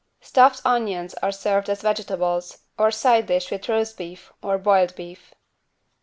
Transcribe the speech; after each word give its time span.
Stuffed 0.19 0.63
onions 0.65 1.13
are 1.21 1.31
served 1.31 1.69
as 1.69 1.83
vegetables, 1.83 2.63
or 2.75 2.89
side 2.89 3.27
dish 3.27 3.51
with 3.51 3.69
roast 3.69 3.99
beef 3.99 4.33
or 4.41 4.57
boiled 4.57 4.95
beef. 4.95 5.35